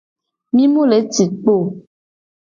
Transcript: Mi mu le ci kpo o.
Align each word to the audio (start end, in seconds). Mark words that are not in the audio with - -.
Mi 0.53 0.63
mu 0.73 0.81
le 0.91 0.97
ci 1.13 1.25
kpo 1.41 1.53
o. 1.63 1.65